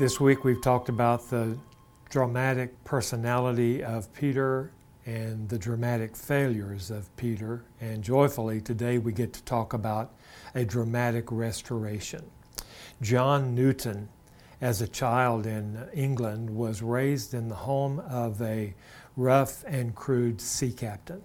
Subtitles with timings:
[0.00, 1.58] This week we've talked about the
[2.08, 4.72] dramatic personality of Peter
[5.04, 7.64] and the dramatic failures of Peter.
[7.82, 10.14] And joyfully, today we get to talk about
[10.54, 12.24] a dramatic restoration.
[13.02, 14.08] John Newton,
[14.62, 18.72] as a child in England, was raised in the home of a
[19.18, 21.20] rough and crude sea captain.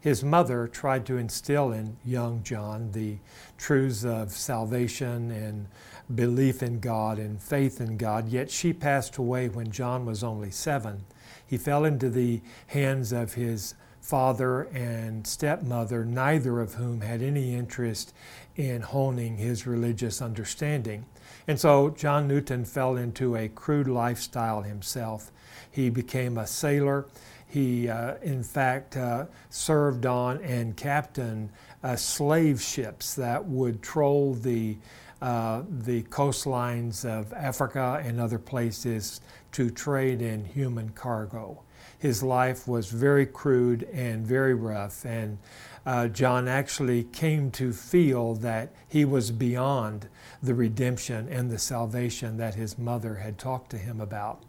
[0.00, 3.18] His mother tried to instill in young John the
[3.58, 5.66] truths of salvation and
[6.14, 10.50] belief in God and faith in God, yet she passed away when John was only
[10.50, 11.04] seven.
[11.46, 17.54] He fell into the hands of his father and stepmother, neither of whom had any
[17.54, 18.14] interest
[18.56, 21.04] in honing his religious understanding.
[21.46, 25.30] And so John Newton fell into a crude lifestyle himself.
[25.70, 27.06] He became a sailor.
[27.50, 31.50] He, uh, in fact, uh, served on and captained
[31.82, 34.78] uh, slave ships that would troll the
[35.20, 39.20] uh, the coastlines of Africa and other places
[39.52, 41.60] to trade in human cargo.
[41.98, 45.36] His life was very crude and very rough, and
[45.84, 50.08] uh, John actually came to feel that he was beyond
[50.42, 54.42] the redemption and the salvation that his mother had talked to him about.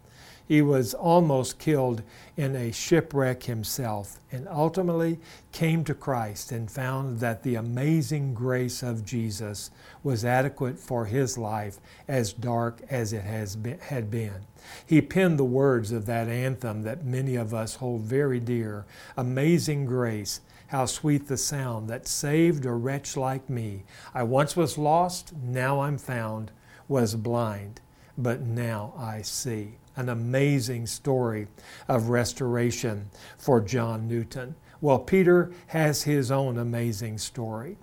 [0.52, 2.04] He was almost killed
[2.36, 5.18] in a shipwreck himself and ultimately
[5.54, 9.72] came to Christ and found that the amazing grace of Jesus
[10.04, 14.46] was adequate for his life, as dark as it has been, had been.
[14.86, 19.86] He penned the words of that anthem that many of us hold very dear Amazing
[19.86, 23.86] grace, how sweet the sound that saved a wretch like me.
[24.14, 26.52] I once was lost, now I'm found,
[26.90, 27.80] was blind,
[28.17, 31.48] but now I see an amazing story
[31.88, 34.56] of restoration for John Newton.
[34.80, 37.78] Well, Peter has his own amazing story.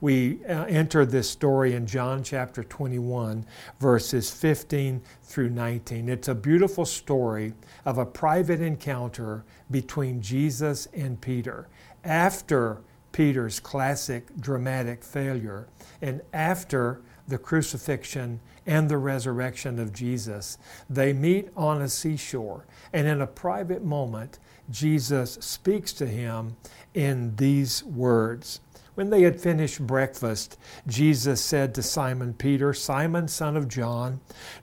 [0.00, 3.46] We uh, enter this story in John chapter 21,
[3.80, 6.08] verses 15 through 19.
[6.08, 11.68] It's a beautiful story of a private encounter between Jesus and Peter
[12.04, 15.68] after Peter's classic dramatic failure
[16.00, 17.02] and after
[17.32, 20.58] the crucifixion and the resurrection of Jesus.
[20.88, 24.38] They meet on a seashore, and in a private moment,
[24.70, 26.56] Jesus speaks to him
[26.94, 28.60] in these words.
[28.94, 34.20] When they had finished breakfast, Jesus said to Simon Peter, Simon, son of John,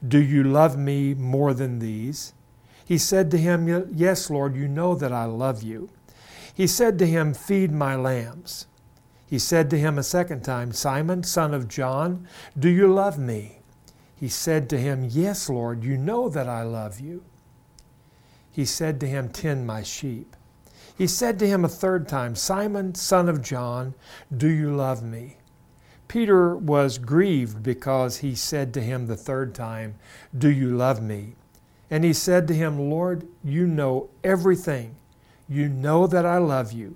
[0.07, 2.33] do you love me more than these?
[2.85, 5.89] He said to him, Yes, Lord, you know that I love you.
[6.53, 8.67] He said to him, Feed my lambs.
[9.29, 13.59] He said to him a second time, Simon, son of John, do you love me?
[14.15, 17.23] He said to him, Yes, Lord, you know that I love you.
[18.51, 20.35] He said to him, Tend my sheep.
[20.97, 23.93] He said to him a third time, Simon, son of John,
[24.35, 25.37] do you love me?
[26.07, 29.93] Peter was grieved because he said to him the third time,
[30.35, 31.35] Do you love me?
[31.91, 34.95] And he said to him, Lord, you know everything.
[35.47, 36.95] You know that I love you.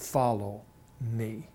[0.00, 0.62] Follow
[1.00, 1.48] me.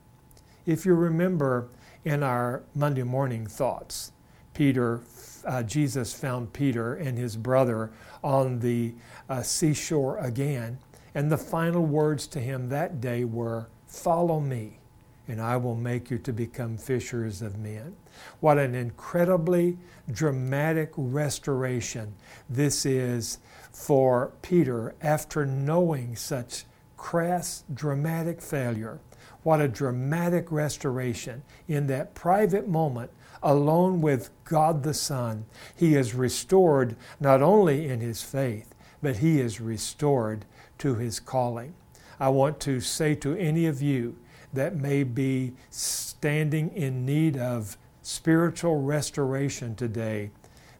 [0.65, 1.69] If you remember,
[2.05, 4.11] in our Monday morning thoughts.
[4.53, 5.01] Peter,
[5.45, 7.91] uh, Jesus found Peter and his brother
[8.23, 8.93] on the
[9.27, 10.77] uh, seashore again,
[11.15, 14.79] and the final words to him that day were, Follow me,
[15.27, 17.95] and I will make you to become fishers of men.
[18.39, 19.77] What an incredibly
[20.11, 22.13] dramatic restoration
[22.49, 23.39] this is
[23.71, 26.65] for Peter after knowing such
[26.97, 28.99] crass, dramatic failure.
[29.43, 33.11] What a dramatic restoration in that private moment,
[33.43, 35.45] alone with God the Son.
[35.75, 40.45] He is restored not only in his faith, but he is restored
[40.79, 41.75] to his calling.
[42.19, 44.15] I want to say to any of you
[44.53, 50.31] that may be standing in need of spiritual restoration today,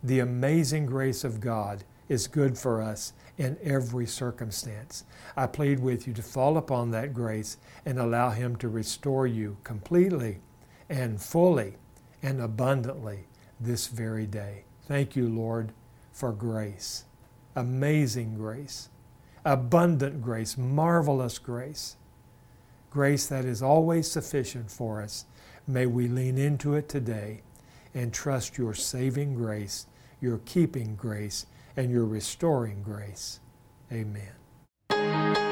[0.02, 5.04] the amazing grace of God is good for us in every circumstance.
[5.36, 9.58] I plead with you to fall upon that grace and allow Him to restore you
[9.64, 10.40] completely
[10.90, 11.76] and fully
[12.22, 13.28] and abundantly
[13.60, 14.64] this very day.
[14.88, 15.74] Thank you, Lord,
[16.12, 17.06] for grace,
[17.56, 18.90] amazing grace,
[19.44, 21.98] abundant grace, marvelous grace,
[22.90, 25.26] grace that is always sufficient for us.
[25.68, 27.42] May we lean into it today
[27.94, 29.88] and trust your saving grace
[30.26, 31.46] your keeping grace,
[31.78, 33.40] and your restoring grace.
[33.92, 35.45] Amen.